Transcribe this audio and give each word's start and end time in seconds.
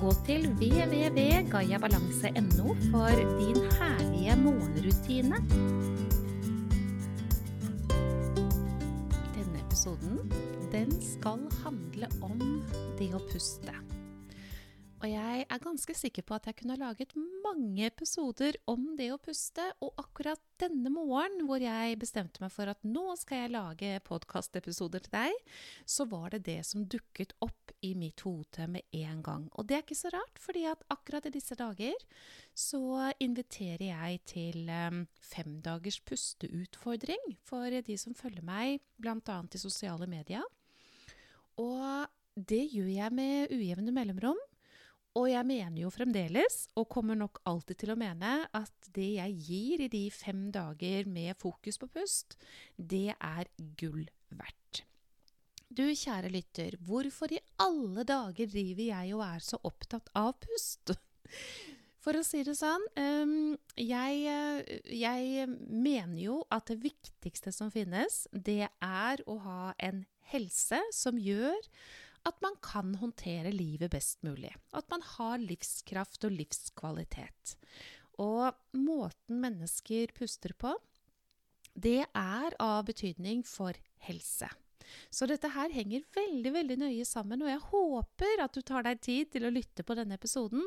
Gå 0.00 0.12
til 0.26 0.48
www.gayabalanse.no 0.48 2.74
for 2.90 3.10
din 3.40 3.56
herlige 3.76 4.36
morgenrutine. 4.36 5.36
Denne 9.34 9.58
episoden 9.66 10.32
den 10.72 11.02
skal 11.02 11.38
handle 11.64 12.06
om 12.22 12.62
det 12.98 13.12
å 13.12 13.18
puste. 13.28 13.89
Og 15.00 15.08
jeg 15.08 15.44
er 15.48 15.60
ganske 15.64 15.94
sikker 15.96 16.24
på 16.28 16.36
at 16.36 16.44
jeg 16.50 16.58
kunne 16.58 16.76
laget 16.76 17.14
mange 17.40 17.86
episoder 17.88 18.58
om 18.68 18.82
det 18.98 19.06
å 19.14 19.20
puste, 19.22 19.64
og 19.80 19.96
akkurat 20.00 20.42
denne 20.60 20.92
morgenen 20.92 21.46
hvor 21.48 21.62
jeg 21.64 21.96
bestemte 22.02 22.42
meg 22.42 22.52
for 22.52 22.68
at 22.68 22.84
nå 22.84 23.14
skal 23.16 23.46
jeg 23.46 23.52
lage 23.54 24.02
podkastepisoder 24.04 25.06
til 25.06 25.14
deg, 25.14 25.38
så 25.88 26.04
var 26.10 26.34
det 26.34 26.42
det 26.50 26.58
som 26.68 26.84
dukket 26.84 27.32
opp 27.40 27.72
i 27.80 27.94
mitt 27.96 28.20
hode 28.26 28.68
med 28.68 28.84
en 29.00 29.24
gang. 29.24 29.48
Og 29.56 29.70
det 29.70 29.78
er 29.78 29.86
ikke 29.86 29.96
så 30.02 30.12
rart, 30.12 30.36
fordi 30.36 30.66
at 30.68 30.84
akkurat 30.92 31.30
i 31.30 31.32
disse 31.32 31.56
dager 31.56 31.96
så 32.52 33.08
inviterer 33.24 33.86
jeg 33.88 34.20
til 34.28 34.68
um, 34.68 35.06
femdagers 35.24 36.02
pusteutfordring 36.04 37.38
for 37.40 37.72
de 37.72 37.96
som 37.96 38.12
følger 38.12 38.44
meg 38.44 38.84
bl.a. 39.00 39.40
i 39.48 39.64
sosiale 39.64 40.10
medier. 40.12 40.44
Og 41.56 42.04
det 42.36 42.66
gjør 42.68 42.92
jeg 42.92 43.16
med 43.16 43.56
ujevne 43.56 43.96
mellomrom. 43.96 44.38
Og 45.18 45.26
jeg 45.26 45.42
mener 45.42 45.82
jo 45.82 45.90
fremdeles, 45.90 46.68
og 46.78 46.86
kommer 46.92 47.18
nok 47.18 47.40
alltid 47.50 47.80
til 47.82 47.92
å 47.94 47.98
mene, 47.98 48.44
at 48.54 48.90
det 48.94 49.08
jeg 49.16 49.38
gir 49.48 49.82
i 49.86 49.90
de 49.90 50.04
fem 50.14 50.46
dager 50.54 51.08
med 51.10 51.34
fokus 51.40 51.80
på 51.82 51.88
pust, 51.90 52.36
det 52.76 53.16
er 53.16 53.50
gull 53.80 54.04
verdt. 54.30 54.84
Du 55.70 55.84
kjære 55.86 56.30
lytter, 56.30 56.76
hvorfor 56.86 57.30
i 57.34 57.42
alle 57.62 58.04
dager 58.06 58.48
driver 58.50 58.86
jeg 58.86 59.14
og 59.16 59.24
er 59.26 59.42
så 59.46 59.58
opptatt 59.66 60.10
av 60.18 60.32
pust? 60.42 60.94
For 62.00 62.16
å 62.16 62.22
si 62.24 62.40
det 62.46 62.54
sånn, 62.56 62.86
jeg, 63.76 64.36
jeg 64.88 65.48
mener 65.68 66.16
jo 66.16 66.38
at 66.48 66.70
det 66.70 66.78
viktigste 66.80 67.52
som 67.52 67.68
finnes, 67.74 68.22
det 68.32 68.70
er 68.72 69.20
å 69.28 69.36
ha 69.44 69.74
en 69.76 70.06
helse 70.32 70.80
som 70.96 71.20
gjør 71.20 71.58
at 72.28 72.36
man 72.44 72.56
kan 72.62 72.94
håndtere 73.00 73.52
livet 73.54 73.92
best 73.92 74.22
mulig. 74.26 74.52
At 74.76 74.88
man 74.92 75.02
har 75.16 75.40
livskraft 75.40 76.26
og 76.28 76.34
livskvalitet. 76.36 77.56
Og 78.20 78.52
måten 78.76 79.40
mennesker 79.40 80.12
puster 80.16 80.52
på, 80.52 80.74
det 81.74 82.02
er 82.04 82.56
av 82.60 82.84
betydning 82.88 83.44
for 83.46 83.76
helse. 84.04 84.50
Så 85.12 85.26
dette 85.30 85.50
her 85.54 85.72
henger 85.74 86.06
veldig 86.16 86.52
veldig 86.54 86.76
nøye 86.82 87.06
sammen, 87.08 87.42
og 87.44 87.50
jeg 87.50 87.62
håper 87.70 88.44
at 88.44 88.56
du 88.56 88.62
tar 88.66 88.86
deg 88.86 89.02
tid 89.04 89.30
til 89.34 89.46
å 89.46 89.52
lytte 89.52 89.84
på 89.86 89.96
denne 89.98 90.16
episoden. 90.18 90.64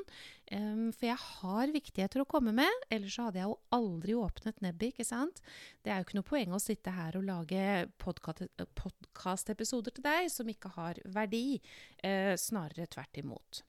Um, 0.51 0.91
for 0.95 1.09
jeg 1.09 1.19
har 1.21 1.73
viktigheter 1.75 2.23
å 2.23 2.29
komme 2.29 2.53
med, 2.55 2.87
ellers 2.93 3.19
hadde 3.21 3.41
jeg 3.41 3.49
jo 3.49 3.59
aldri 3.75 4.17
åpnet 4.19 4.63
nebbet, 4.65 4.93
ikke 4.93 5.07
sant? 5.07 5.43
Det 5.83 5.93
er 5.93 6.01
jo 6.01 6.07
ikke 6.07 6.19
noe 6.19 6.31
poeng 6.31 6.55
å 6.55 6.61
sitte 6.63 6.95
her 6.95 7.19
og 7.19 7.27
lage 7.27 7.67
podkastepisoder 8.03 9.95
til 9.95 10.07
deg 10.07 10.31
som 10.33 10.49
ikke 10.49 10.73
har 10.77 10.99
verdi. 11.13 11.59
Uh, 12.03 12.33
snarere 12.39 12.89
tvert 12.91 13.21
imot. 13.21 13.63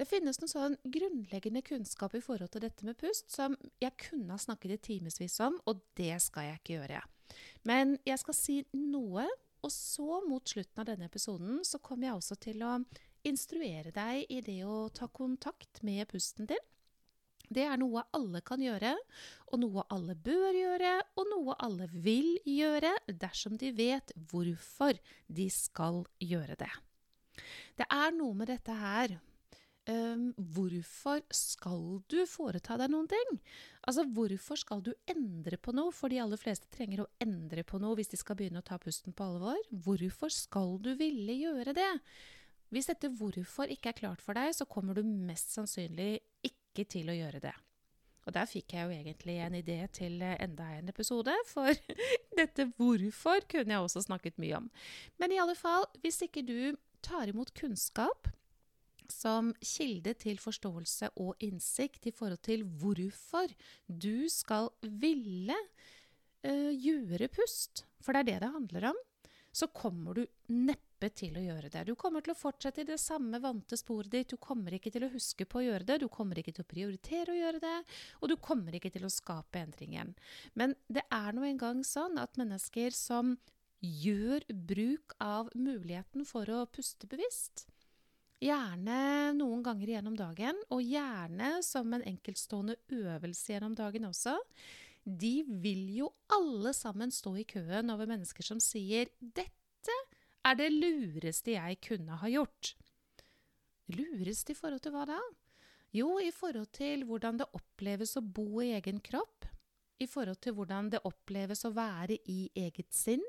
Det 0.00 0.06
finnes 0.08 0.38
noen 0.40 0.48
sånn 0.48 0.76
grunnleggende 0.88 1.60
kunnskap 1.66 2.14
i 2.16 2.22
forhold 2.24 2.54
til 2.54 2.62
dette 2.64 2.86
med 2.88 2.96
pust 2.96 3.28
som 3.34 3.56
jeg 3.82 3.92
kunne 4.00 4.32
ha 4.32 4.40
snakket 4.40 4.78
i 4.78 4.82
timevis 4.86 5.36
om, 5.44 5.58
og 5.68 5.82
det 5.98 6.14
skal 6.24 6.46
jeg 6.46 6.60
ikke 6.60 6.76
gjøre. 6.78 7.02
Men 7.68 7.98
jeg 8.08 8.22
skal 8.22 8.36
si 8.36 8.56
noe 8.72 9.26
og 9.60 9.72
så, 9.72 10.20
mot 10.26 10.48
slutten 10.48 10.82
av 10.82 10.88
denne 10.88 11.08
episoden, 11.10 11.62
så 11.66 11.80
kommer 11.82 12.08
jeg 12.08 12.18
også 12.18 12.36
til 12.40 12.64
å 12.64 12.74
instruere 13.28 13.92
deg 13.94 14.30
i 14.32 14.40
det 14.44 14.60
å 14.64 14.88
ta 14.94 15.10
kontakt 15.12 15.82
med 15.86 16.08
pusten 16.10 16.48
din. 16.50 16.68
Det 17.50 17.64
er 17.66 17.80
noe 17.80 18.04
alle 18.14 18.40
kan 18.46 18.62
gjøre, 18.62 18.92
og 19.50 19.58
noe 19.58 19.82
alle 19.90 20.14
bør 20.14 20.54
gjøre, 20.54 20.92
og 21.18 21.32
noe 21.32 21.56
alle 21.58 21.88
vil 21.90 22.36
gjøre 22.46 22.92
dersom 23.10 23.56
de 23.58 23.72
vet 23.74 24.12
hvorfor 24.30 25.00
de 25.26 25.48
skal 25.50 26.04
gjøre 26.22 26.54
det. 26.60 26.70
Det 27.74 27.88
er 27.90 28.14
noe 28.14 28.36
med 28.38 28.52
dette 28.52 28.76
her 28.76 29.16
Um, 29.90 30.28
hvorfor 30.36 31.22
skal 31.34 32.02
du 32.12 32.20
foreta 32.28 32.76
deg 32.78 32.92
noen 32.92 33.08
ting? 33.10 33.38
Altså, 33.82 34.04
Hvorfor 34.06 34.60
skal 34.60 34.82
du 34.86 34.92
endre 35.10 35.56
på 35.58 35.72
noe? 35.74 35.90
For 35.94 36.12
de 36.12 36.20
aller 36.22 36.38
fleste 36.38 36.68
trenger 36.70 37.02
å 37.02 37.08
endre 37.22 37.64
på 37.66 37.80
noe 37.82 37.96
hvis 37.98 38.12
de 38.12 38.20
skal 38.20 38.38
begynne 38.38 38.62
å 38.62 38.66
ta 38.66 38.78
pusten 38.78 39.16
på 39.16 39.26
alvor. 39.26 39.58
Hvorfor 39.70 40.30
skal 40.34 40.76
du 40.84 40.92
ville 41.00 41.34
gjøre 41.40 41.74
det? 41.74 41.90
Hvis 42.70 42.86
dette 42.86 43.10
hvorfor 43.18 43.72
ikke 43.72 43.90
er 43.90 43.98
klart 43.98 44.22
for 44.22 44.38
deg, 44.38 44.52
så 44.54 44.68
kommer 44.70 44.94
du 44.94 45.02
mest 45.02 45.56
sannsynlig 45.56 46.20
ikke 46.46 46.86
til 46.86 47.10
å 47.10 47.16
gjøre 47.16 47.42
det. 47.48 47.56
Og 48.28 48.34
der 48.36 48.46
fikk 48.46 48.76
jeg 48.76 48.84
jo 48.84 48.94
egentlig 48.94 49.38
en 49.42 49.56
idé 49.58 49.78
til 49.96 50.20
enda 50.22 50.68
en 50.76 50.92
episode, 50.92 51.34
for 51.50 51.72
dette 52.38 52.68
hvorfor 52.76 53.48
kunne 53.50 53.74
jeg 53.74 53.88
også 53.88 54.04
snakket 54.06 54.38
mye 54.38 54.60
om. 54.60 54.68
Men 55.18 55.34
i 55.34 55.40
alle 55.42 55.56
fall, 55.58 55.88
hvis 56.04 56.20
ikke 56.28 56.44
du 56.46 56.76
tar 57.02 57.32
imot 57.32 57.50
kunnskap 57.58 58.28
som 59.12 59.52
kilde 59.62 60.14
til 60.20 60.40
forståelse 60.42 61.12
og 61.22 61.42
innsikt 61.44 62.08
i 62.10 62.14
forhold 62.14 62.42
til 62.46 62.64
hvorfor 62.80 63.52
du 63.86 64.28
skal 64.32 64.70
ville 64.82 65.56
uh, 66.46 66.72
gjøre 66.72 67.30
pust, 67.32 67.84
for 68.00 68.14
det 68.14 68.22
er 68.22 68.30
det 68.30 68.40
det 68.44 68.54
handler 68.56 68.90
om, 68.92 69.00
så 69.52 69.66
kommer 69.74 70.14
du 70.14 70.22
neppe 70.54 71.10
til 71.16 71.34
å 71.34 71.42
gjøre 71.42 71.70
det. 71.72 71.82
Du 71.88 71.96
kommer 71.98 72.22
til 72.22 72.34
å 72.34 72.38
fortsette 72.38 72.84
i 72.84 72.88
det 72.88 73.00
samme 73.02 73.40
vante 73.42 73.76
sporet 73.78 74.12
ditt. 74.12 74.30
Du 74.30 74.38
kommer 74.38 74.76
ikke 74.76 74.92
til 74.94 75.06
å 75.06 75.10
huske 75.10 75.46
på 75.48 75.58
å 75.58 75.64
gjøre 75.64 75.88
det, 75.88 75.96
du 76.02 76.08
kommer 76.12 76.38
ikke 76.38 76.54
til 76.54 76.64
å 76.64 76.70
prioritere 76.70 77.34
å 77.34 77.38
gjøre 77.38 77.62
det, 77.64 77.78
og 78.20 78.30
du 78.30 78.36
kommer 78.38 78.76
ikke 78.76 78.92
til 78.94 79.08
å 79.08 79.12
skape 79.12 79.62
endringen. 79.64 80.14
Men 80.54 80.76
det 80.86 81.02
er 81.10 81.34
nå 81.34 81.48
engang 81.48 81.82
sånn 81.86 82.20
at 82.22 82.38
mennesker 82.38 82.94
som 82.94 83.34
gjør 83.80 84.44
bruk 84.52 85.16
av 85.24 85.50
muligheten 85.56 86.26
for 86.28 86.48
å 86.52 86.66
puste 86.70 87.08
bevisst, 87.10 87.66
Gjerne 88.40 89.34
noen 89.36 89.60
ganger 89.64 89.96
gjennom 89.96 90.14
dagen, 90.16 90.56
og 90.72 90.80
gjerne 90.80 91.58
som 91.64 91.90
en 91.92 92.04
enkeltstående 92.08 92.78
øvelse 92.96 93.52
gjennom 93.52 93.74
dagen 93.76 94.08
også. 94.08 94.38
De 95.04 95.42
vil 95.60 95.90
jo 95.98 96.08
alle 96.32 96.72
sammen 96.76 97.12
stå 97.12 97.34
i 97.40 97.44
køen 97.48 97.92
over 97.92 98.08
mennesker 98.08 98.44
som 98.44 98.60
sier 98.60 99.12
'Dette 99.20 99.96
er 100.44 100.56
det 100.56 100.70
lureste 100.72 101.52
jeg 101.52 101.80
kunne 101.84 102.16
ha 102.16 102.28
gjort'. 102.28 102.74
Lurest 103.92 104.50
i 104.50 104.56
forhold 104.56 104.80
til 104.80 104.92
hva 104.92 105.04
da? 105.04 105.20
Jo, 105.92 106.18
i 106.22 106.30
forhold 106.30 106.70
til 106.72 107.04
hvordan 107.04 107.40
det 107.40 107.50
oppleves 107.52 108.16
å 108.16 108.22
bo 108.22 108.62
i 108.62 108.72
egen 108.78 109.00
kropp. 109.00 109.44
I 110.00 110.06
forhold 110.06 110.40
til 110.40 110.54
hvordan 110.56 110.88
det 110.90 111.02
oppleves 111.04 111.64
å 111.64 111.74
være 111.76 112.16
i 112.24 112.48
eget 112.56 112.94
sinn 112.94 113.24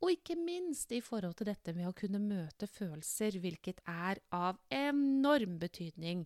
og 0.00 0.14
ikke 0.14 0.36
minst 0.38 0.92
i 0.96 1.02
forhold 1.04 1.36
til 1.38 1.50
dette 1.50 1.74
med 1.76 1.90
å 1.90 1.96
kunne 1.96 2.22
møte 2.22 2.68
følelser, 2.70 3.36
hvilket 3.42 3.82
er 3.88 4.22
av 4.32 4.60
enorm 4.72 5.58
betydning 5.60 6.24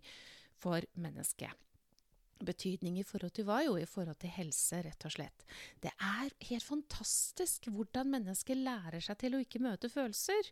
for 0.62 0.86
mennesket. 0.94 1.50
Betydning 2.44 2.98
i 2.98 3.04
forhold 3.06 3.32
til 3.36 3.46
hva? 3.48 3.60
Jo, 3.64 3.76
i 3.78 3.86
forhold 3.88 4.18
til 4.20 4.32
helse, 4.34 4.80
rett 4.84 5.06
og 5.06 5.12
slett. 5.14 5.44
Det 5.80 5.92
er 5.92 6.32
helt 6.50 6.66
fantastisk 6.66 7.68
hvordan 7.72 8.10
mennesker 8.12 8.58
lærer 8.58 9.02
seg 9.04 9.18
til 9.22 9.36
å 9.36 9.40
ikke 9.42 9.62
møte 9.64 9.88
følelser. 9.90 10.50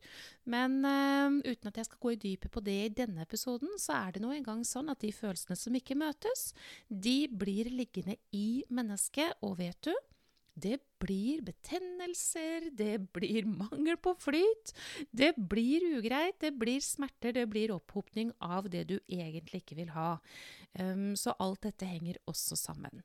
Men 0.48 0.78
uh, 0.86 1.40
uten 1.42 1.68
at 1.68 1.82
jeg 1.82 1.90
skal 1.90 2.02
gå 2.02 2.14
i 2.14 2.20
dypet 2.22 2.54
på 2.54 2.62
det 2.64 2.78
i 2.86 2.94
denne 3.02 3.26
episoden, 3.26 3.74
så 3.82 3.98
er 3.98 4.14
det 4.14 4.22
nå 4.24 4.32
engang 4.34 4.62
sånn 4.66 4.90
at 4.94 5.02
de 5.04 5.12
følelsene 5.14 5.58
som 5.58 5.76
ikke 5.78 5.98
møtes, 5.98 6.52
de 6.88 7.26
blir 7.28 7.70
liggende 7.74 8.16
i 8.34 8.62
mennesket. 8.72 9.42
Og 9.44 9.58
vet 9.60 9.90
du, 9.90 9.92
det 10.54 10.78
blir 11.00 11.40
betennelser, 11.42 12.68
det 12.76 12.98
blir 13.14 13.46
mangel 13.48 13.96
på 13.96 14.14
flyt, 14.20 14.74
det 15.10 15.32
blir 15.36 15.84
ugreit, 15.98 16.38
det 16.40 16.52
blir 16.60 16.80
smerter, 16.84 17.32
det 17.32 17.46
blir 17.50 17.72
opphopning 17.74 18.32
av 18.38 18.68
det 18.70 18.84
du 18.90 18.98
egentlig 19.08 19.62
ikke 19.62 19.78
vil 19.80 19.94
ha. 19.96 20.16
Um, 20.78 21.12
så 21.16 21.34
alt 21.42 21.64
dette 21.66 21.88
henger 21.88 22.20
også 22.30 22.58
sammen. 22.60 23.02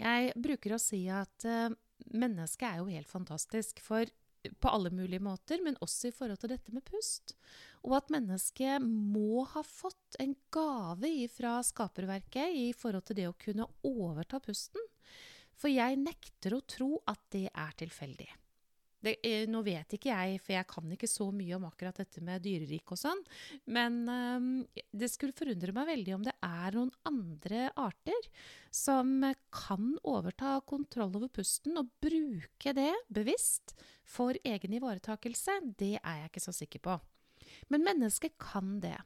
Jeg 0.00 0.32
bruker 0.40 0.74
å 0.74 0.82
si 0.82 1.04
at 1.12 1.46
uh, 1.46 1.70
mennesket 2.10 2.66
er 2.68 2.80
jo 2.80 2.90
helt 2.90 3.10
fantastisk, 3.10 3.82
for 3.84 4.08
på 4.40 4.70
alle 4.72 4.90
mulige 4.90 5.20
måter, 5.20 5.60
men 5.60 5.76
også 5.84 6.08
i 6.08 6.14
forhold 6.16 6.40
til 6.40 6.52
dette 6.54 6.72
med 6.72 6.84
pust. 6.86 7.34
Og 7.84 7.96
at 7.98 8.12
mennesket 8.12 8.80
må 8.80 9.44
ha 9.52 9.62
fått 9.66 10.16
en 10.22 10.32
gave 10.52 11.10
fra 11.32 11.58
skaperverket 11.66 12.56
i 12.56 12.70
forhold 12.76 13.04
til 13.08 13.20
det 13.20 13.28
å 13.28 13.36
kunne 13.40 13.68
overta 13.84 14.40
pusten. 14.40 14.80
For 15.60 15.72
jeg 15.72 16.00
nekter 16.00 16.56
å 16.56 16.64
tro 16.64 16.94
at 17.10 17.20
det 17.34 17.48
er 17.52 17.74
tilfeldig. 17.80 18.30
Det, 19.00 19.14
eh, 19.24 19.46
nå 19.48 19.62
vet 19.64 19.94
ikke 19.96 20.10
jeg, 20.10 20.40
for 20.44 20.52
jeg 20.52 20.68
kan 20.68 20.90
ikke 20.92 21.08
så 21.08 21.30
mye 21.32 21.56
om 21.56 21.64
akkurat 21.64 21.96
dette 22.02 22.20
med 22.24 22.42
dyreriket 22.44 22.92
og 22.92 23.00
sånn, 23.00 23.22
men 23.72 23.96
eh, 24.12 24.82
det 24.92 25.08
skulle 25.08 25.36
forundre 25.36 25.72
meg 25.76 25.88
veldig 25.88 26.16
om 26.18 26.26
det 26.26 26.34
er 26.44 26.76
noen 26.76 26.92
andre 27.08 27.70
arter 27.80 28.28
som 28.68 29.24
kan 29.56 29.94
overta 30.04 30.58
kontroll 30.68 31.16
over 31.16 31.32
pusten 31.32 31.80
og 31.80 31.88
bruke 32.04 32.74
det 32.76 32.92
bevisst 33.08 33.72
for 34.04 34.36
egen 34.44 34.76
ivaretakelse. 34.76 35.56
Det 35.80 35.96
er 36.02 36.20
jeg 36.20 36.32
ikke 36.34 36.44
så 36.44 36.56
sikker 36.56 36.84
på. 36.84 37.00
Men 37.72 37.86
mennesket 37.86 38.36
kan 38.40 38.78
det. 38.84 38.98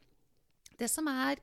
Det 0.75 0.91
som 0.91 1.07
er 1.07 1.39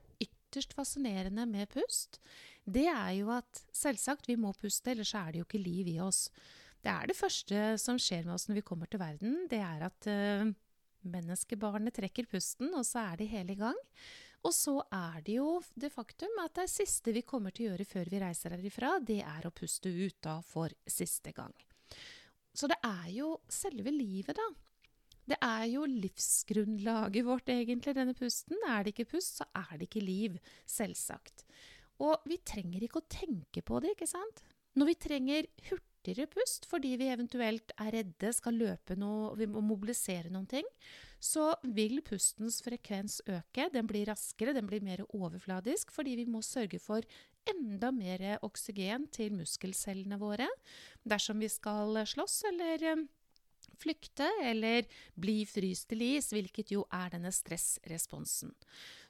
ytterst 0.52 0.74
fascinerende 0.76 1.46
med 1.48 1.70
pust, 1.72 2.20
det 2.68 2.84
er 2.92 3.14
jo 3.16 3.30
at 3.32 3.62
selvsagt 3.72 4.28
vi 4.28 4.36
må 4.36 4.52
puste, 4.52 4.92
ellers 4.92 5.14
er 5.16 5.32
det 5.32 5.40
jo 5.40 5.46
ikke 5.48 5.62
liv 5.62 5.88
i 5.94 6.00
oss. 6.04 6.26
Det 6.82 6.90
er 6.92 7.08
det 7.08 7.16
første 7.16 7.62
som 7.80 7.98
skjer 7.98 8.26
med 8.26 8.36
oss 8.36 8.48
når 8.48 8.60
vi 8.60 8.66
kommer 8.66 8.90
til 8.90 9.00
verden. 9.00 9.46
Det 9.48 9.60
er 9.62 9.86
at 9.86 10.08
uh, 10.10 10.52
menneskebarnet 11.08 11.94
trekker 11.96 12.28
pusten, 12.30 12.72
og 12.74 12.84
så 12.86 13.06
er 13.06 13.22
de 13.22 13.30
hele 13.30 13.56
i 13.56 13.60
gang. 13.60 13.78
Og 14.42 14.54
så 14.54 14.74
er 14.90 15.22
det 15.22 15.36
jo 15.38 15.60
det 15.78 15.92
faktum 15.94 16.40
at 16.42 16.56
det 16.58 16.68
siste 16.70 17.14
vi 17.14 17.22
kommer 17.22 17.54
til 17.54 17.68
å 17.68 17.72
gjøre 17.72 17.86
før 17.86 18.10
vi 18.10 18.22
reiser 18.22 18.56
herifra, 18.56 18.96
det 18.98 19.20
er 19.22 19.46
å 19.46 19.54
puste 19.54 19.88
ut 19.88 20.18
da 20.22 20.40
for 20.44 20.74
siste 20.90 21.32
gang. 21.34 21.54
Så 22.52 22.68
det 22.68 22.76
er 22.84 23.08
jo 23.14 23.36
selve 23.48 23.94
livet, 23.94 24.36
da. 24.36 24.48
Det 25.28 25.38
er 25.38 25.66
jo 25.70 25.84
livsgrunnlaget 25.86 27.26
vårt, 27.26 27.52
egentlig, 27.52 27.94
denne 27.94 28.14
pusten. 28.18 28.58
Er 28.66 28.82
det 28.82 28.94
ikke 28.94 29.12
pust, 29.14 29.38
så 29.38 29.46
er 29.54 29.76
det 29.76 29.86
ikke 29.88 30.02
liv. 30.04 30.40
Selvsagt. 30.66 31.46
Og 32.02 32.26
vi 32.26 32.40
trenger 32.42 32.82
ikke 32.82 33.02
å 33.02 33.10
tenke 33.10 33.62
på 33.62 33.78
det, 33.82 33.94
ikke 33.94 34.10
sant? 34.10 34.42
Når 34.78 34.88
vi 34.88 34.98
trenger 35.04 35.48
hurtigere 35.68 36.26
pust 36.32 36.66
fordi 36.70 36.94
vi 36.98 37.10
eventuelt 37.12 37.74
er 37.76 37.92
redde, 37.98 38.32
skal 38.34 38.56
løpe 38.58 38.96
noe, 38.98 39.34
vi 39.38 39.46
må 39.50 39.62
mobilisere 39.62 40.32
noen 40.32 40.48
ting, 40.50 40.68
så 41.22 41.52
vil 41.76 42.00
pustens 42.02 42.58
frekvens 42.64 43.20
øke. 43.28 43.68
Den 43.74 43.86
blir 43.86 44.08
raskere, 44.10 44.56
den 44.56 44.66
blir 44.66 44.82
mer 44.82 45.04
overfladisk 45.12 45.92
fordi 45.94 46.16
vi 46.22 46.26
må 46.26 46.42
sørge 46.42 46.80
for 46.82 47.06
enda 47.48 47.90
mer 47.94 48.38
oksygen 48.46 49.08
til 49.14 49.34
muskelcellene 49.34 50.18
våre 50.18 50.48
dersom 51.02 51.42
vi 51.42 51.50
skal 51.50 51.98
slåss 52.06 52.42
eller 52.52 52.84
eh, 52.86 53.04
flykte 53.80 54.28
eller 54.42 54.86
bli 55.14 55.42
fryst 55.48 55.88
til 55.92 56.02
is, 56.12 56.32
hvilket 56.34 56.74
jo 56.74 56.86
er 56.92 57.12
denne 57.14 57.32
stressresponsen. 57.34 58.54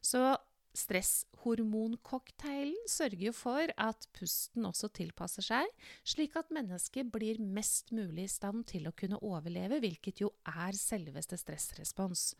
Så 0.02 0.36
Stresshormoncocktailen 0.72 2.86
sørger 2.88 3.26
jo 3.26 3.32
for 3.36 3.68
at 3.76 4.06
pusten 4.16 4.64
også 4.64 4.88
tilpasser 4.96 5.44
seg, 5.44 5.68
slik 6.08 6.32
at 6.40 6.48
mennesket 6.54 7.10
blir 7.12 7.36
mest 7.44 7.92
mulig 7.92 8.24
i 8.24 8.32
stand 8.32 8.64
til 8.70 8.88
å 8.88 8.94
kunne 8.96 9.20
overleve, 9.20 9.82
hvilket 9.84 10.22
jo 10.24 10.30
er 10.48 10.72
selveste 10.78 11.36
stressrespons. 11.40 12.32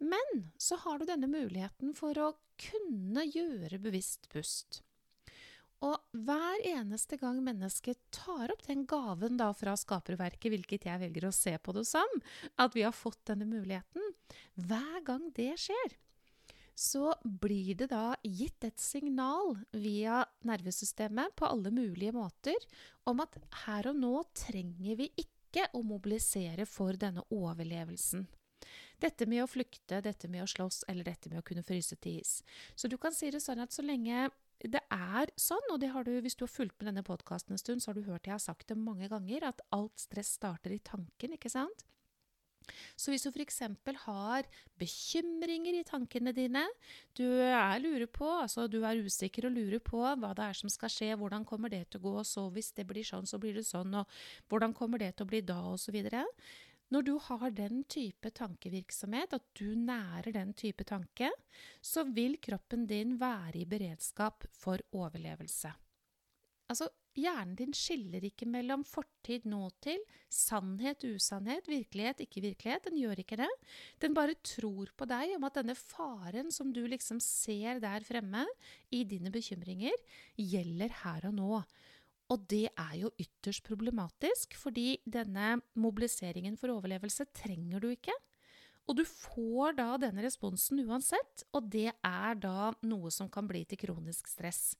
Men 0.00 0.48
så 0.60 0.76
har 0.86 0.98
du 0.98 1.04
denne 1.08 1.28
muligheten 1.28 1.92
for 1.96 2.16
å 2.20 2.32
kunne 2.60 3.24
gjøre 3.28 3.78
bevisst 3.84 4.28
pust. 4.32 4.82
Og 5.84 6.22
hver 6.26 6.62
eneste 6.64 7.18
gang 7.20 7.42
mennesket 7.44 7.98
tar 8.14 8.52
opp 8.52 8.64
den 8.68 8.86
gaven 8.88 9.36
da 9.36 9.50
fra 9.56 9.74
skaperverket, 9.76 10.48
hvilket 10.52 10.86
jeg 10.88 11.02
velger 11.02 11.28
å 11.28 11.34
se 11.36 11.52
på 11.60 11.74
det 11.76 11.84
som, 11.88 12.08
at 12.56 12.76
vi 12.76 12.86
har 12.86 12.96
fått 12.96 13.20
denne 13.28 13.48
muligheten, 13.48 14.14
hver 14.56 15.02
gang 15.04 15.28
det 15.36 15.52
skjer, 15.60 15.96
så 16.76 17.14
blir 17.24 17.74
det 17.80 17.88
da 17.92 18.14
gitt 18.22 18.64
et 18.64 18.80
signal 18.80 19.54
via 19.72 20.20
nervesystemet 20.44 21.36
på 21.36 21.48
alle 21.48 21.72
mulige 21.72 22.12
måter 22.12 22.66
om 23.08 23.22
at 23.24 23.38
her 23.64 23.88
og 23.92 24.00
nå 24.00 24.14
trenger 24.36 24.98
vi 25.00 25.08
ikke 25.24 25.70
å 25.72 25.80
mobilisere 25.84 26.66
for 26.68 26.96
denne 27.00 27.24
overlevelsen. 27.32 28.26
Dette 29.00 29.28
med 29.28 29.44
å 29.44 29.48
flykte, 29.48 30.02
dette 30.04 30.28
med 30.28 30.44
å 30.44 30.48
slåss 30.48 30.84
eller 30.88 31.04
dette 31.04 31.32
med 31.32 31.40
å 31.40 31.46
kunne 31.46 31.64
fryse 31.64 31.96
til 32.00 32.20
is. 32.20 32.40
Så 32.76 32.88
du 32.88 32.96
kan 33.00 33.12
si 33.12 33.30
det 33.32 33.42
sånn 33.44 33.60
at 33.64 33.72
så 33.72 33.84
lenge 33.84 34.28
det 34.64 34.80
er 34.92 35.32
sånn, 35.36 35.66
og 35.72 35.82
du, 35.82 36.14
hvis 36.24 36.36
du 36.38 36.46
har 36.46 36.52
fulgt 36.52 36.78
med 36.80 36.90
denne 36.90 37.04
podkasten 37.06 37.56
en 37.56 37.60
stund, 37.60 37.82
så 37.82 37.90
har 37.90 37.98
du 37.98 38.06
hørt 38.08 38.26
jeg 38.28 38.36
har 38.36 38.42
sagt 38.42 38.70
det 38.70 38.78
mange 38.80 39.10
ganger, 39.12 39.50
at 39.50 39.60
alt 39.76 40.00
stress 40.00 40.36
starter 40.38 40.72
i 40.72 40.80
tanken, 40.80 41.36
ikke 41.36 41.52
sant? 41.52 41.84
Så 42.98 43.12
hvis 43.12 43.22
du 43.22 43.30
f.eks. 43.30 43.60
har 44.06 44.46
bekymringer 44.80 45.78
i 45.78 45.84
tankene 45.86 46.32
dine, 46.34 46.64
du 47.18 47.24
er, 47.24 48.06
på, 48.10 48.26
altså 48.42 48.66
du 48.70 48.80
er 48.82 49.02
usikker 49.04 49.46
og 49.46 49.54
lurer 49.54 49.82
på 49.84 50.00
hva 50.02 50.32
det 50.36 50.48
er 50.48 50.58
som 50.58 50.72
skal 50.72 50.92
skje, 50.92 51.12
hvordan 51.20 51.46
kommer 51.46 51.72
det 51.72 51.84
til 51.90 52.02
å 52.02 52.06
gå, 52.08 52.16
så 52.26 52.48
hvis 52.50 52.72
det 52.76 52.86
blir 52.88 53.06
sånn, 53.06 53.28
så 53.28 53.38
blir 53.42 53.54
det 53.54 53.66
sånn, 53.68 53.94
og 54.00 54.18
hvordan 54.50 54.74
kommer 54.76 55.02
det 55.02 55.14
til 55.16 55.26
å 55.26 55.30
bli 55.30 55.42
da, 55.46 55.60
osv. 55.76 56.00
Når 56.94 57.02
du 57.02 57.16
har 57.18 57.50
den 57.50 57.82
type 57.90 58.30
tankevirksomhet, 58.30 59.32
at 59.34 59.48
du 59.58 59.74
nærer 59.74 60.30
den 60.36 60.52
type 60.54 60.86
tanke, 60.86 61.32
så 61.82 62.06
vil 62.06 62.38
kroppen 62.38 62.86
din 62.86 63.16
være 63.18 63.58
i 63.62 63.66
beredskap 63.66 64.46
for 64.54 64.78
overlevelse. 64.94 65.72
Altså, 66.70 66.88
hjernen 67.16 67.54
din 67.58 67.74
skiller 67.74 68.24
ikke 68.26 68.46
mellom 68.50 68.82
fortid, 68.86 69.46
nåtid, 69.48 70.02
sannhet, 70.30 71.04
usannhet, 71.06 71.68
virkelighet, 71.70 72.22
ikke 72.26 72.42
virkelighet. 72.44 72.88
Den 72.88 72.98
gjør 73.00 73.22
ikke 73.22 73.38
det. 73.40 73.50
Den 74.02 74.14
bare 74.14 74.34
tror 74.46 74.90
på 74.98 75.08
deg 75.10 75.36
om 75.36 75.46
at 75.46 75.58
denne 75.58 75.76
faren 75.78 76.50
som 76.54 76.72
du 76.74 76.84
liksom 76.90 77.22
ser 77.22 77.82
der 77.82 78.06
fremme 78.06 78.44
i 78.94 79.04
dine 79.08 79.30
bekymringer, 79.34 79.94
gjelder 80.38 81.00
her 81.02 81.30
og 81.30 81.38
nå. 81.38 81.62
Og 82.32 82.46
det 82.50 82.68
er 82.72 82.94
jo 82.98 83.12
ytterst 83.22 83.62
problematisk, 83.66 84.56
fordi 84.58 84.96
denne 85.06 85.60
mobiliseringen 85.78 86.56
for 86.58 86.74
overlevelse 86.74 87.28
trenger 87.36 87.84
du 87.84 87.92
ikke. 87.92 88.14
Og 88.86 88.98
du 88.98 89.04
får 89.06 89.76
da 89.78 89.92
denne 89.98 90.24
responsen 90.24 90.82
uansett, 90.86 91.46
og 91.54 91.70
det 91.70 91.90
er 91.90 92.40
da 92.42 92.72
noe 92.86 93.10
som 93.14 93.30
kan 93.30 93.46
bli 93.50 93.64
til 93.66 93.80
kronisk 93.86 94.30
stress 94.30 94.74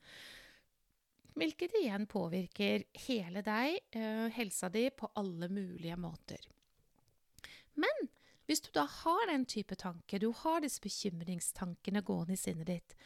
hvilket 1.37 1.75
igjen 1.83 2.07
påvirker 2.09 2.87
hele 3.07 3.43
deg, 3.45 3.79
uh, 3.97 4.27
helsa 4.33 4.71
di, 4.73 4.89
på 4.91 5.11
alle 5.21 5.51
mulige 5.53 5.97
måter. 6.01 6.41
Men 7.77 8.09
hvis 8.49 8.63
du 8.65 8.71
da 8.75 8.87
har 8.89 9.27
den 9.29 9.45
type 9.49 9.77
tanke, 9.77 10.21
du 10.23 10.31
har 10.45 10.63
disse 10.65 10.81
bekymringstankene 10.81 12.03
gående 12.07 12.37
i 12.37 12.41
sinnet 12.41 12.71
ditt, 12.71 12.97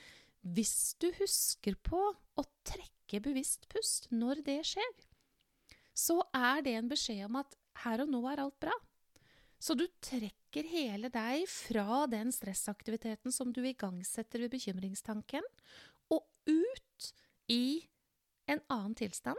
hvis 0.41 0.95
du 1.03 1.11
husker 1.19 1.77
på 1.85 2.01
å 2.01 2.45
trekke 2.65 3.00
bevisst 3.19 3.67
pust 3.73 4.07
når 4.15 4.45
det 4.47 4.61
skjer, 4.71 4.93
så 5.97 6.21
er 6.37 6.63
det 6.63 6.77
en 6.79 6.91
beskjed 6.91 7.27
om 7.27 7.41
at 7.43 7.57
her 7.83 8.05
og 8.05 8.13
nå 8.13 8.23
er 8.31 8.45
alt 8.45 8.59
bra. 8.63 8.77
Så 9.61 9.75
du 9.77 9.85
trekker 10.01 10.65
hele 10.71 11.11
deg 11.13 11.45
fra 11.51 12.07
den 12.09 12.31
stressaktiviteten 12.33 13.35
som 13.35 13.51
du 13.53 13.61
igangsetter 13.67 14.47
ved 14.47 14.55
bekymringstanken, 14.55 15.45
og 16.09 16.25
ut 16.49 17.11
i 17.53 17.83
en 18.51 18.63
annen 18.73 18.97
tilstand. 18.97 19.39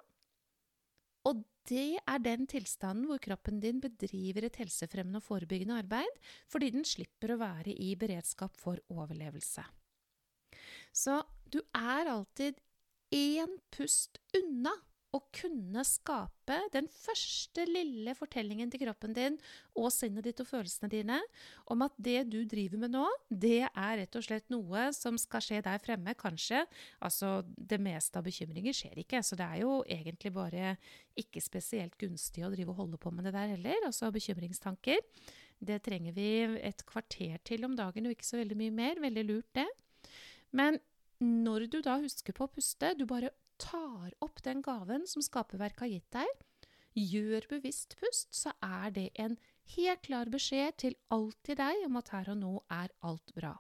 Og 1.25 1.41
det 1.69 2.01
er 2.01 2.21
den 2.21 2.47
tilstanden 2.49 3.07
hvor 3.09 3.21
kroppen 3.21 3.59
din 3.61 3.81
bedriver 3.81 4.47
et 4.47 4.57
helsefremmende 4.61 5.21
og 5.21 5.25
forebyggende 5.25 5.77
arbeid, 5.81 6.17
fordi 6.49 6.71
den 6.73 6.85
slipper 6.87 7.33
å 7.33 7.41
være 7.41 7.73
i 7.73 7.93
beredskap 7.97 8.57
for 8.61 8.81
overlevelse. 8.93 9.65
Så 10.93 11.21
du 11.51 11.61
er 11.77 12.09
alltid 12.11 12.59
én 13.11 13.59
pust 13.75 14.21
unna 14.37 14.73
å 15.11 15.19
kunne 15.35 15.83
skape 15.83 16.55
den 16.71 16.87
første 16.91 17.65
lille 17.67 18.13
fortellingen 18.15 18.69
til 18.71 18.85
kroppen 18.85 19.15
din 19.15 19.35
og 19.75 19.89
sinnet 19.91 20.23
ditt 20.23 20.39
og 20.43 20.47
følelsene 20.47 20.87
dine 20.91 21.17
om 21.71 21.83
at 21.83 21.95
det 21.99 22.23
du 22.31 22.39
driver 22.47 22.79
med 22.79 22.93
nå, 22.95 23.03
det 23.27 23.65
er 23.67 23.97
rett 23.99 24.15
og 24.15 24.23
slett 24.23 24.47
noe 24.53 24.87
som 24.95 25.17
skal 25.19 25.43
skje 25.43 25.59
der 25.65 25.83
fremme, 25.83 26.15
kanskje. 26.15 26.63
Altså, 27.03 27.41
det 27.43 27.81
meste 27.83 28.19
av 28.19 28.27
bekymringer 28.27 28.75
skjer 28.75 29.03
ikke, 29.03 29.19
så 29.23 29.35
det 29.39 29.47
er 29.47 29.63
jo 29.65 29.81
egentlig 29.83 30.31
bare 30.35 30.75
ikke 31.19 31.43
spesielt 31.43 31.97
gunstig 31.99 32.45
å 32.47 32.51
drive 32.53 32.71
og 32.71 32.85
holde 32.85 33.01
på 33.01 33.11
med 33.11 33.27
det 33.27 33.35
der 33.35 33.51
heller. 33.57 33.87
Altså 33.89 34.13
bekymringstanker. 34.15 35.03
Det 35.59 35.81
trenger 35.83 36.15
vi 36.15 36.29
et 36.63 36.85
kvarter 36.87 37.35
til 37.45 37.67
om 37.67 37.75
dagen, 37.77 38.07
og 38.07 38.15
ikke 38.15 38.31
så 38.31 38.39
veldig 38.39 38.57
mye 38.63 38.77
mer. 38.79 39.03
Veldig 39.03 39.27
lurt, 39.27 39.51
det. 39.59 39.67
Men 40.55 40.79
når 41.21 41.67
du 41.71 41.79
da 41.85 41.99
husker 42.01 42.35
på 42.35 42.47
å 42.47 42.51
puste, 42.51 42.95
du 42.97 43.05
bare 43.09 43.31
tar 43.61 44.13
opp 44.25 44.41
den 44.43 44.63
gaven 44.65 45.05
som 45.09 45.23
skaperverket 45.23 45.85
har 45.85 45.91
gitt 45.91 46.17
deg, 46.17 46.31
gjør 46.97 47.47
bevisst 47.51 47.95
pust, 47.99 48.31
så 48.35 48.53
er 48.65 48.91
det 48.95 49.09
en 49.21 49.37
helt 49.77 50.01
klar 50.03 50.31
beskjed 50.33 50.77
til 50.81 50.97
alltid 51.13 51.61
deg 51.61 51.85
om 51.87 51.99
at 52.01 52.11
her 52.15 52.31
og 52.33 52.39
nå 52.41 52.53
er 52.73 52.91
alt 53.07 53.33
bra. 53.37 53.53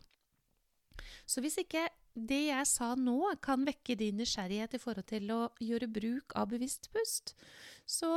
Så 1.29 1.43
hvis 1.43 1.59
ikke 1.61 1.85
det 2.11 2.41
jeg 2.49 2.67
sa 2.67 2.91
nå, 2.99 3.15
kan 3.43 3.63
vekke 3.63 3.95
din 3.95 4.17
nysgjerrighet 4.19 4.75
i 4.75 4.81
forhold 4.81 5.07
til 5.07 5.29
å 5.31 5.41
gjøre 5.63 5.87
bruk 5.87 6.35
av 6.35 6.49
bevisst 6.51 6.89
pust, 6.91 7.35
så, 7.87 8.09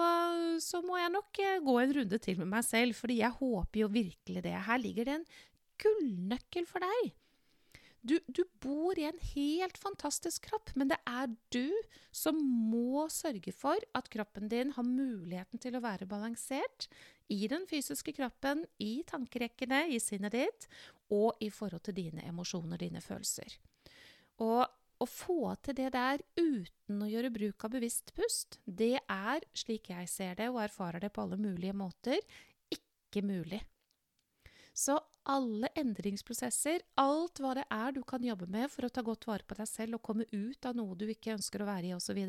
så 0.58 0.80
må 0.82 0.98
jeg 0.98 1.12
nok 1.14 1.42
eh, 1.44 1.60
gå 1.62 1.76
en 1.78 1.94
runde 2.00 2.18
til 2.22 2.40
med 2.40 2.50
meg 2.56 2.66
selv, 2.66 2.98
fordi 2.98 3.20
jeg 3.20 3.38
håper 3.38 3.84
jo 3.84 3.92
virkelig 3.94 4.42
det. 4.42 4.56
Her 4.66 4.82
ligger 4.82 5.06
det 5.06 5.14
en 5.20 5.28
gullnøkkel 5.84 6.66
for 6.70 6.82
deg 6.82 7.14
Du, 8.04 8.18
du, 8.26 8.42
bor 8.60 8.98
i 9.00 9.06
en 9.08 9.18
helt 9.32 9.78
fantastisk 9.80 10.50
kropp, 10.50 10.74
men 10.76 10.90
det 10.90 10.98
er 11.08 11.30
du 11.54 11.72
som 12.12 12.36
må 12.36 13.06
sørge 13.08 13.52
for 13.56 13.80
at 13.96 14.10
kroppen 14.12 14.50
din 14.52 14.74
har 14.76 14.84
muligheten 14.84 15.62
til 15.62 15.78
å 15.78 15.82
være 15.84 16.08
balansert 16.10 16.84
i 17.32 17.48
den 17.48 17.64
fysiske 17.70 18.12
kroppen, 18.12 18.66
i 18.76 18.98
tankerekkene, 19.08 19.86
i 19.88 20.00
sinnet 20.04 20.36
ditt, 20.36 20.68
og 21.16 21.40
i 21.40 21.48
forhold 21.48 21.86
til 21.88 21.96
dine 21.96 22.26
emosjoner, 22.28 22.76
dine 22.84 23.00
følelser. 23.00 23.56
Og 24.44 24.66
å 25.00 25.08
få 25.08 25.54
til 25.64 25.76
det 25.80 25.90
der 25.96 26.20
uten 26.36 27.02
å 27.02 27.08
gjøre 27.08 27.32
bruk 27.32 27.64
av 27.64 27.72
bevisst 27.72 28.12
pust, 28.16 28.60
det 28.64 28.98
er, 29.00 29.48
slik 29.56 29.90
jeg 29.94 30.12
ser 30.12 30.36
det 30.38 30.50
og 30.52 30.60
erfarer 30.66 31.06
det 31.06 31.12
på 31.14 31.24
alle 31.24 31.40
mulige 31.40 31.72
måter, 31.76 32.20
ikke 32.68 33.24
mulig. 33.24 33.64
Så 34.74 34.98
alle 35.30 35.70
endringsprosesser, 35.78 36.82
alt 37.00 37.40
hva 37.40 37.54
det 37.56 37.64
er 37.72 37.94
du 37.96 38.02
kan 38.06 38.24
jobbe 38.24 38.48
med 38.50 38.70
for 38.72 38.86
å 38.86 38.92
ta 38.92 39.04
godt 39.04 39.26
vare 39.28 39.46
på 39.46 39.56
deg 39.58 39.68
selv 39.70 39.98
og 39.98 40.04
komme 40.04 40.26
ut 40.32 40.68
av 40.68 40.76
noe 40.76 40.96
du 40.98 41.06
ikke 41.08 41.34
ønsker 41.36 41.64
å 41.64 41.68
være 41.68 41.90
i 41.90 41.94
osv., 41.96 42.20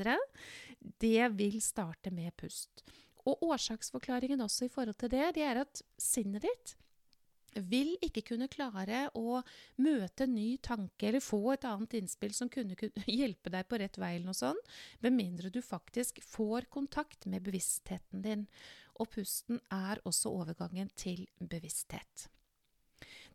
det 1.04 1.28
vil 1.36 1.60
starte 1.64 2.14
med 2.16 2.36
pust. 2.40 2.86
Og 3.26 3.44
årsaksforklaringen 3.50 4.42
også 4.46 4.68
i 4.68 4.72
forhold 4.72 5.00
til 5.02 5.12
det, 5.12 5.28
det 5.38 5.46
er 5.48 5.64
at 5.66 5.82
sinnet 6.00 6.46
ditt 6.46 6.76
vil 7.56 7.94
ikke 8.04 8.24
kunne 8.34 8.50
klare 8.52 9.06
å 9.16 9.40
møte 9.80 10.26
en 10.26 10.36
ny 10.36 10.58
tanke 10.64 11.08
eller 11.08 11.24
få 11.24 11.54
et 11.54 11.68
annet 11.68 11.96
innspill 12.02 12.34
som 12.36 12.52
kunne, 12.52 12.76
hjelpe 13.08 13.52
deg 13.54 13.68
på 13.70 13.80
rett 13.80 14.00
vei, 14.02 14.16
eller 14.18 14.32
noe 14.32 14.38
sånt, 14.38 14.72
med 15.04 15.16
mindre 15.16 15.52
du 15.54 15.62
faktisk 15.64 16.22
får 16.26 16.68
kontakt 16.74 17.28
med 17.32 17.46
bevisstheten 17.48 18.26
din. 18.26 18.48
Og 19.00 19.12
pusten 19.12 19.60
er 19.74 20.04
også 20.08 20.32
overgangen 20.36 20.92
til 21.00 21.26
bevissthet. 21.40 22.30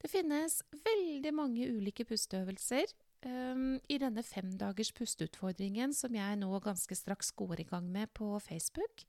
Det 0.00 0.08
finnes 0.08 0.62
veldig 0.84 1.32
mange 1.36 1.66
ulike 1.68 2.06
pusteøvelser 2.08 2.88
um, 3.26 3.76
i 3.84 3.98
denne 4.00 4.24
femdagers 4.24 4.94
pusteutfordringen 4.96 5.92
som 5.96 6.14
jeg 6.16 6.38
nå 6.40 6.50
ganske 6.64 6.96
straks 6.96 7.34
går 7.36 7.60
i 7.60 7.68
gang 7.68 7.90
med 7.92 8.12
på 8.16 8.32
Facebook. 8.40 9.04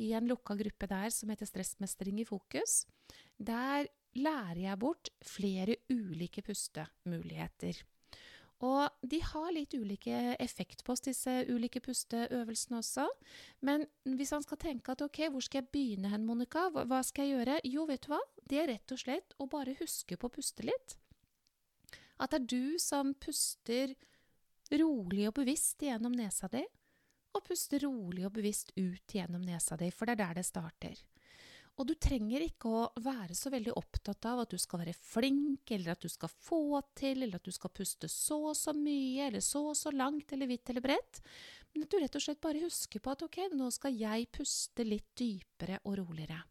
I 0.00 0.14
en 0.16 0.30
lukka 0.30 0.56
gruppe 0.56 0.88
der 0.88 1.12
som 1.12 1.30
heter 1.30 1.48
Stressmestring 1.48 2.22
i 2.22 2.28
fokus. 2.28 2.86
Der 3.36 3.90
lærer 4.16 4.62
jeg 4.64 4.80
bort 4.80 5.12
flere 5.24 5.76
ulike 5.92 6.42
pustemuligheter. 6.44 7.84
Og 8.62 9.08
de 9.10 9.18
har 9.26 9.48
litt 9.56 9.74
ulike 9.74 10.36
effekt 10.42 10.84
på 10.86 10.94
oss, 10.94 11.02
disse 11.02 11.32
ulike 11.50 11.80
pusteøvelsene 11.82 12.78
også. 12.78 13.08
Men 13.66 13.88
hvis 14.06 14.30
man 14.36 14.44
skal 14.46 14.60
tenke 14.62 14.94
at 14.94 15.02
ok, 15.02 15.24
hvor 15.34 15.42
skal 15.42 15.64
jeg 15.64 15.72
begynne 15.74 16.12
hen, 16.12 16.26
Monica? 16.28 16.68
Hva, 16.70 17.00
skal 17.06 17.26
jeg 17.26 17.40
gjøre? 17.40 17.58
Jo, 17.66 17.86
vet 17.90 18.06
du 18.06 18.12
hva? 18.14 18.20
Det 18.38 18.60
er 18.62 18.70
rett 18.70 18.94
og 18.94 19.02
slett 19.02 19.34
å 19.42 19.48
bare 19.50 19.74
huske 19.80 20.18
på 20.18 20.30
å 20.30 20.34
puste 20.36 20.66
litt. 20.68 20.94
At 22.22 22.30
det 22.30 22.42
er 22.42 22.50
du 22.52 22.78
som 22.78 23.16
puster 23.18 23.96
rolig 24.78 25.26
og 25.26 25.34
bevisst 25.40 25.82
gjennom 25.82 26.14
nesa 26.14 26.46
di, 26.52 26.62
og 27.32 27.42
puster 27.48 27.82
rolig 27.82 28.28
og 28.28 28.36
bevisst 28.36 28.70
ut 28.76 29.16
gjennom 29.16 29.42
nesa 29.42 29.74
di, 29.80 29.90
for 29.90 30.06
det 30.06 30.14
er 30.14 30.22
der 30.22 30.38
det 30.38 30.46
starter. 30.46 31.02
Og 31.80 31.88
du 31.88 31.94
trenger 31.96 32.44
ikke 32.44 32.68
å 32.68 32.82
være 33.00 33.34
så 33.36 33.50
veldig 33.52 33.72
opptatt 33.80 34.26
av 34.28 34.42
at 34.42 34.52
du 34.52 34.60
skal 34.60 34.82
være 34.82 34.96
flink, 34.96 35.70
eller 35.72 35.94
at 35.94 36.04
du 36.04 36.10
skal 36.12 36.28
få 36.30 36.82
til, 36.98 37.22
eller 37.24 37.40
at 37.40 37.48
du 37.48 37.54
skal 37.54 37.72
puste 37.72 38.10
så 38.12 38.38
og 38.50 38.56
så 38.58 38.74
mye, 38.76 39.30
eller 39.30 39.44
så 39.44 39.64
og 39.70 39.78
så 39.78 39.92
langt, 39.94 40.34
eller 40.34 40.50
vidt 40.50 40.68
eller 40.70 40.84
bredt. 40.84 41.22
Men 41.72 41.86
at 41.86 41.92
du 41.92 41.98
rett 41.98 42.18
og 42.18 42.24
slett 42.24 42.42
bare 42.44 42.64
husker 42.66 43.00
på 43.00 43.14
at 43.14 43.24
ok, 43.24 43.38
nå 43.56 43.70
skal 43.72 43.96
jeg 43.96 44.28
puste 44.36 44.84
litt 44.84 45.08
dypere 45.18 45.80
og 45.88 45.96
roligere. 46.02 46.42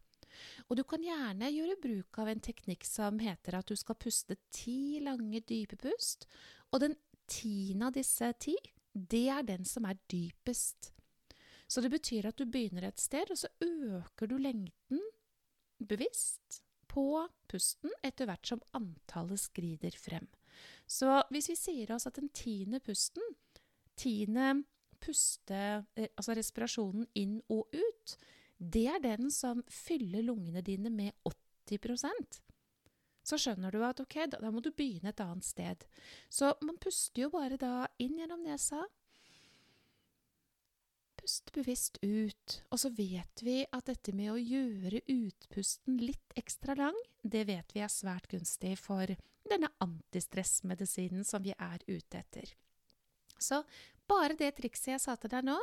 Og 0.68 0.78
du 0.78 0.82
kan 0.88 1.04
gjerne 1.04 1.52
gjøre 1.52 1.78
bruk 1.82 2.18
av 2.18 2.32
en 2.32 2.42
teknikk 2.42 2.86
som 2.88 3.20
heter 3.22 3.60
at 3.60 3.68
du 3.68 3.78
skal 3.78 3.98
puste 4.00 4.38
ti 4.50 4.98
lange, 5.04 5.44
dype 5.46 5.78
pust, 5.78 6.26
og 6.72 6.82
den 6.82 6.96
tiende 7.30 7.92
av 7.92 7.94
disse 7.94 8.32
ti, 8.42 8.56
det 8.92 9.28
er 9.32 9.46
den 9.46 9.64
som 9.68 9.86
er 9.88 10.00
dypest. 10.10 10.90
Så 11.72 11.80
det 11.80 11.92
betyr 11.94 12.28
at 12.28 12.36
du 12.36 12.44
begynner 12.44 12.84
et 12.84 13.00
sted, 13.00 13.30
og 13.32 13.38
så 13.40 13.48
øker 13.64 14.28
du 14.28 14.36
lengden 14.36 15.00
bevisst 15.80 16.60
på 16.92 17.06
pusten 17.48 17.94
etter 18.04 18.28
hvert 18.28 18.44
som 18.50 18.60
antallet 18.76 19.40
skrider 19.40 19.96
frem. 19.96 20.28
Så 20.84 21.22
hvis 21.32 21.48
vi 21.48 21.56
sier 21.56 21.94
oss 21.94 22.06
at 22.10 22.20
den 22.20 22.28
tiende 22.36 22.82
pusten, 22.84 23.24
tiende 23.96 24.66
puste, 25.00 25.86
eh, 25.96 26.12
altså 26.12 26.36
respirasjonen 26.36 27.08
inn 27.18 27.38
og 27.48 27.72
ut, 27.72 28.16
det 28.60 28.86
er 28.92 29.00
den 29.02 29.32
som 29.32 29.64
fyller 29.72 30.28
lungene 30.28 30.60
dine 30.62 30.92
med 30.92 31.16
80% 31.24 32.42
så 33.22 33.38
skjønner 33.38 33.70
du 33.70 33.82
at 33.86 34.00
ok, 34.02 34.16
da, 34.32 34.40
da 34.42 34.50
må 34.50 34.62
du 34.62 34.72
begynne 34.74 35.12
et 35.12 35.22
annet 35.22 35.46
sted. 35.46 35.84
Så 36.30 36.52
man 36.66 36.78
puster 36.82 37.24
jo 37.24 37.30
bare 37.34 37.58
da 37.60 37.86
inn 38.02 38.18
gjennom 38.18 38.42
nesa, 38.44 38.82
Pust 41.22 41.52
bevisst 41.54 42.00
ut. 42.02 42.54
Og 42.74 42.80
så 42.82 42.90
vet 42.96 43.42
vi 43.46 43.60
at 43.62 43.86
dette 43.86 44.10
med 44.16 44.32
å 44.32 44.40
gjøre 44.40 45.04
utpusten 45.06 46.00
litt 46.02 46.34
ekstra 46.34 46.74
lang, 46.74 46.98
det 47.22 47.44
vet 47.46 47.70
vi 47.76 47.84
er 47.84 47.92
svært 47.92 48.26
gunstig 48.32 48.74
for 48.80 49.06
denne 49.46 49.70
antistressmedisinen 49.84 51.22
som 51.26 51.44
vi 51.44 51.54
er 51.54 51.84
ute 51.86 52.18
etter. 52.18 52.50
Så 53.38 53.62
bare 54.10 54.34
det 54.38 54.50
trikset 54.58 54.96
jeg 54.96 55.04
sa 55.04 55.14
til 55.14 55.30
deg 55.30 55.46
nå, 55.46 55.58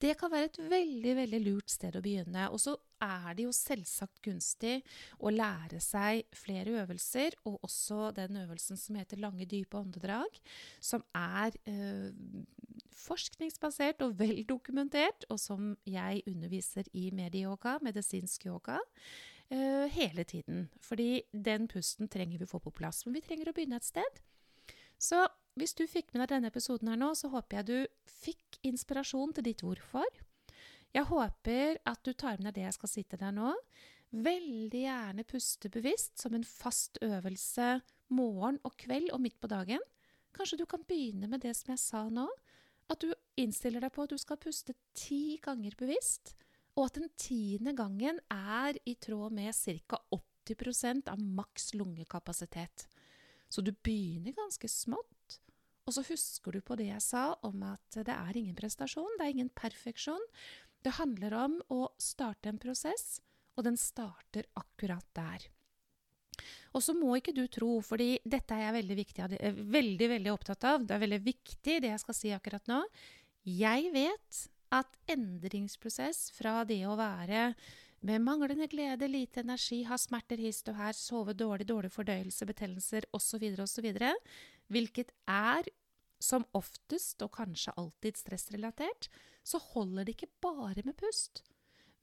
det 0.00 0.14
kan 0.16 0.30
være 0.32 0.48
et 0.48 0.60
veldig 0.70 1.16
veldig 1.18 1.40
lurt 1.44 1.72
sted 1.74 1.98
å 1.98 2.04
begynne. 2.04 2.46
Og 2.54 2.62
så 2.62 2.76
er 3.04 3.34
det 3.36 3.44
jo 3.44 3.52
selvsagt 3.52 4.22
gunstig 4.24 4.78
å 5.20 5.32
lære 5.34 5.80
seg 5.84 6.22
flere 6.36 6.78
øvelser, 6.84 7.36
og 7.50 7.58
også 7.66 8.12
den 8.16 8.38
øvelsen 8.44 8.80
som 8.80 8.96
heter 8.96 9.20
lange, 9.20 9.48
dype 9.48 9.76
åndedrag, 9.76 10.40
som 10.80 11.04
er 11.18 11.58
eh, 11.68 12.08
forskningsbasert 13.00 14.02
og 14.06 14.18
veldokumentert, 14.20 15.26
og 15.30 15.40
som 15.40 15.74
jeg 15.88 16.22
underviser 16.30 16.88
i 16.96 17.08
medieyoga, 17.14 17.78
medisinsk 17.84 18.46
yoga, 18.46 18.78
uh, 19.52 19.86
hele 19.92 20.24
tiden. 20.24 20.68
Fordi 20.84 21.22
den 21.32 21.68
pusten 21.70 22.08
trenger 22.08 22.40
vi 22.40 22.48
å 22.48 22.52
få 22.54 22.62
på 22.64 22.74
plass. 22.80 23.04
Men 23.06 23.18
vi 23.18 23.24
trenger 23.26 23.50
å 23.50 23.56
begynne 23.56 23.80
et 23.80 23.88
sted. 23.88 24.24
Så 25.00 25.24
hvis 25.58 25.74
du 25.76 25.86
fikk 25.88 26.12
med 26.12 26.22
deg 26.22 26.34
denne 26.36 26.50
episoden 26.52 26.90
her 26.92 26.98
nå, 27.00 27.14
så 27.16 27.30
håper 27.32 27.60
jeg 27.60 27.68
du 27.70 28.10
fikk 28.20 28.60
inspirasjon 28.68 29.32
til 29.36 29.48
ditt 29.48 29.64
hvorfor. 29.64 30.06
Jeg 30.94 31.06
håper 31.06 31.78
at 31.86 32.02
du 32.04 32.12
tar 32.12 32.40
med 32.40 32.50
deg 32.50 32.60
det 32.60 32.66
jeg 32.68 32.76
skal 32.78 32.92
si 32.92 33.04
til 33.06 33.20
deg 33.20 33.34
nå. 33.36 33.54
Veldig 34.10 34.82
gjerne 34.82 35.24
puste 35.28 35.70
bevisst 35.70 36.18
som 36.18 36.34
en 36.34 36.46
fast 36.46 36.98
øvelse 37.04 37.78
morgen 38.10 38.58
og 38.66 38.74
kveld 38.82 39.12
og 39.14 39.22
midt 39.22 39.38
på 39.40 39.50
dagen. 39.50 39.82
Kanskje 40.34 40.60
du 40.60 40.66
kan 40.70 40.82
begynne 40.86 41.30
med 41.30 41.42
det 41.44 41.54
som 41.58 41.72
jeg 41.72 41.82
sa 41.82 42.02
nå. 42.10 42.26
At 42.90 43.04
du 43.04 43.12
innstiller 43.38 43.84
deg 43.84 43.92
på 43.94 44.04
at 44.04 44.12
du 44.12 44.18
skal 44.18 44.40
puste 44.40 44.74
ti 44.98 45.38
ganger 45.42 45.76
bevisst, 45.78 46.34
og 46.78 46.88
at 46.88 46.98
den 46.98 47.10
tiende 47.18 47.74
gangen 47.78 48.18
er 48.32 48.78
i 48.88 48.96
tråd 48.98 49.34
med 49.36 49.54
ca. 49.54 50.00
80% 50.48 51.10
av 51.12 51.20
maks 51.20 51.72
lungekapasitet. 51.78 52.88
Så 53.50 53.62
du 53.62 53.72
begynner 53.72 54.34
ganske 54.34 54.70
smått, 54.70 55.38
og 55.86 55.94
så 55.94 56.04
husker 56.06 56.54
du 56.54 56.62
på 56.62 56.76
det 56.78 56.90
jeg 56.90 57.02
sa 57.02 57.24
om 57.46 57.62
at 57.66 58.00
det 58.06 58.14
er 58.14 58.36
ingen 58.38 58.58
prestasjon, 58.58 59.16
det 59.18 59.26
er 59.26 59.34
ingen 59.34 59.54
perfeksjon. 59.54 60.22
Det 60.86 60.96
handler 60.98 61.34
om 61.36 61.56
å 61.74 61.88
starte 62.00 62.50
en 62.50 62.60
prosess, 62.62 63.18
og 63.58 63.66
den 63.66 63.78
starter 63.80 64.46
akkurat 64.58 65.06
der. 65.18 65.48
Og 66.76 66.84
så 66.84 66.94
må 66.96 67.16
ikke 67.18 67.34
du 67.36 67.44
tro, 67.50 67.78
fordi 67.84 68.14
dette 68.24 68.56
er 68.56 68.68
jeg 68.68 68.76
veldig, 68.78 68.96
viktig, 69.00 69.26
eh, 69.40 69.60
veldig, 69.76 70.08
veldig 70.14 70.32
opptatt 70.32 70.66
av, 70.68 70.86
det 70.86 70.96
er 70.96 71.04
veldig 71.04 71.20
viktig 71.26 71.76
det 71.82 71.92
jeg 71.92 72.02
skal 72.04 72.18
si 72.18 72.32
akkurat 72.36 72.70
nå. 72.70 72.80
Jeg 73.48 73.92
vet 73.94 74.40
at 74.70 74.98
endringsprosess 75.10 76.28
fra 76.36 76.60
det 76.68 76.82
å 76.86 76.98
være 76.98 77.50
med 78.06 78.22
manglende 78.24 78.68
glede, 78.70 79.08
lite 79.10 79.42
energi, 79.42 79.82
ha 79.84 79.98
smerter 80.00 80.40
hist 80.40 80.70
og 80.72 80.78
her, 80.78 80.96
sove 80.96 81.34
dårlig, 81.36 81.66
dårlig 81.68 81.90
fordøyelse, 81.92 82.46
betennelser 82.48 83.06
osv., 83.16 83.44
osv., 83.60 83.90
hvilket 84.70 85.12
er 85.28 85.68
som 86.20 86.46
oftest, 86.56 87.20
og 87.24 87.32
kanskje 87.36 87.74
alltid, 87.80 88.16
stressrelatert, 88.20 89.08
så 89.44 89.60
holder 89.72 90.06
det 90.06 90.16
ikke 90.16 90.32
bare 90.44 90.84
med 90.84 90.96
pust. 91.00 91.42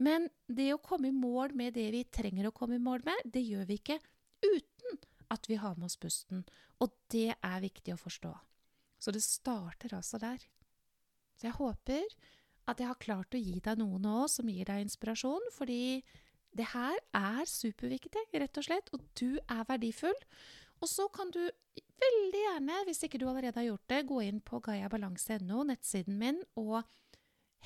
Men 0.01 0.27
det 0.45 0.69
å 0.73 0.81
komme 0.81 1.09
i 1.09 1.15
mål 1.15 1.55
med 1.57 1.73
det 1.77 1.87
vi 1.93 2.03
trenger 2.13 2.49
å 2.49 2.53
komme 2.55 2.77
i 2.77 2.83
mål 2.83 3.05
med, 3.05 3.29
det 3.33 3.45
gjør 3.45 3.65
vi 3.69 3.79
ikke 3.79 3.97
uten 4.45 4.99
at 5.33 5.49
vi 5.49 5.57
har 5.59 5.75
med 5.77 5.89
oss 5.89 5.97
pusten. 5.99 6.45
Og 6.83 6.93
det 7.11 7.33
er 7.35 7.63
viktig 7.63 7.95
å 7.95 8.01
forstå. 8.01 8.33
Så 8.97 9.13
det 9.13 9.23
starter 9.25 9.95
altså 9.97 10.19
der. 10.21 10.41
Så 11.37 11.49
jeg 11.49 11.57
håper 11.57 12.05
at 12.67 12.79
jeg 12.81 12.89
har 12.89 13.01
klart 13.01 13.35
å 13.35 13.41
gi 13.41 13.59
deg 13.63 13.79
noe 13.79 13.99
nå 14.01 14.25
som 14.31 14.49
gir 14.49 14.67
deg 14.67 14.83
inspirasjon, 14.85 15.51
fordi 15.55 16.01
det 16.57 16.71
her 16.73 16.97
er 17.15 17.43
superviktig, 17.47 18.23
rett 18.33 18.59
og 18.59 18.65
slett, 18.65 18.89
og 18.95 19.03
du 19.19 19.37
er 19.39 19.67
verdifull. 19.67 20.17
Og 20.81 20.89
så 20.89 21.07
kan 21.13 21.29
du 21.33 21.41
veldig 22.01 22.41
gjerne, 22.41 22.81
hvis 22.87 23.03
ikke 23.05 23.21
du 23.21 23.27
allerede 23.29 23.61
har 23.61 23.69
gjort 23.69 23.93
det, 23.93 24.01
gå 24.09 24.19
inn 24.25 24.41
på 24.45 24.59
gaiabalanse.no, 24.65 25.63
nettsiden 25.69 26.17
min, 26.19 26.41
og 26.59 26.81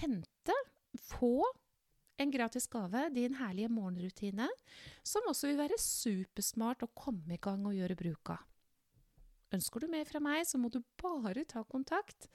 hente, 0.01 0.56
få 1.00 1.48
en 2.22 2.32
gratis 2.34 2.68
gave, 2.72 3.08
din 3.16 3.36
herlige 3.40 3.72
morgenrutine, 3.72 4.48
som 5.04 5.28
også 5.30 5.51
vil 5.51 5.60
være 5.62 5.80
supersmart 5.82 6.86
å 6.86 6.92
komme 6.96 7.36
i 7.36 7.42
gang 7.42 7.66
og 7.68 7.75
gjøre 7.78 7.98
bruk 8.00 8.34
av. 8.36 8.48
Ønsker 9.51 9.84
du 9.84 9.92
mer 9.92 10.08
fra 10.08 10.22
meg, 10.24 10.46
så 10.48 10.60
må 10.62 10.70
du 10.72 10.80
bare 11.01 11.44
ta 11.50 11.66
kontakt. 11.68 12.30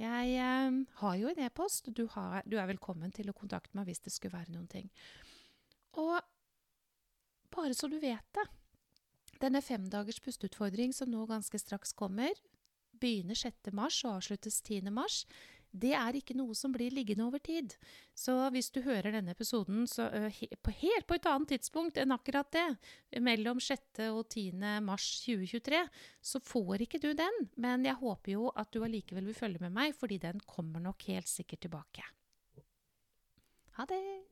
Jeg 0.00 0.36
eh, 0.40 0.78
har 1.02 1.16
jo 1.20 1.28
en 1.28 1.42
e-post. 1.44 1.90
Du, 1.92 2.06
du, 2.06 2.56
er 2.56 2.70
velkommen 2.70 3.12
til 3.12 3.28
å 3.28 3.36
kontakte 3.36 3.76
meg 3.76 3.90
hvis 3.90 4.00
det 4.06 4.14
skulle 4.14 4.38
være 4.38 4.54
noen 4.54 4.70
ting. 4.72 4.88
Og 6.00 6.16
bare 7.52 7.76
så 7.76 7.90
du 7.92 7.98
vet 8.00 8.24
det 8.32 8.48
Denne 9.42 9.60
femdagers 9.60 10.20
pusteutfordring 10.22 10.92
som 10.94 11.10
nå 11.10 11.26
ganske 11.26 11.58
straks 11.58 11.92
kommer, 11.98 12.30
begynner 13.02 13.34
6. 13.34 13.72
mars 13.74 13.98
og 14.06 14.20
avsluttes 14.20 14.60
10. 14.62 14.86
mars 14.94 15.24
det 15.72 15.92
er 15.96 16.16
ikke 16.18 16.36
noe 16.36 16.54
som 16.56 16.72
blir 16.74 16.92
liggende 16.92 17.24
over 17.24 17.40
tid. 17.42 17.74
Så 18.14 18.34
hvis 18.52 18.68
du 18.74 18.82
hører 18.84 19.14
denne 19.14 19.32
episoden 19.32 19.86
så, 19.88 20.08
på, 20.62 20.74
helt 20.82 21.08
på 21.08 21.16
et 21.16 21.28
annet 21.30 21.54
tidspunkt 21.54 22.00
enn 22.00 22.12
akkurat 22.14 22.50
det, 22.52 22.66
mellom 23.24 23.60
6. 23.62 24.02
og 24.10 24.26
10. 24.28 24.60
mars 24.84 25.08
2023, 25.24 25.84
så 26.32 26.42
får 26.44 26.86
ikke 26.86 27.00
du 27.02 27.12
den. 27.18 27.48
Men 27.56 27.88
jeg 27.88 28.00
håper 28.02 28.36
jo 28.36 28.50
at 28.52 28.72
du 28.72 28.82
allikevel 28.84 29.30
vil 29.30 29.38
følge 29.38 29.64
med 29.64 29.74
meg, 29.76 29.96
fordi 29.96 30.20
den 30.22 30.44
kommer 30.46 30.82
nok 30.84 31.08
helt 31.08 31.30
sikkert 31.30 31.64
tilbake. 31.64 32.04
Ha 33.78 33.88
det! 33.88 34.31